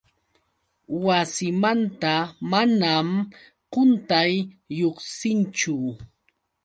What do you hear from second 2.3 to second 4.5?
manam quntay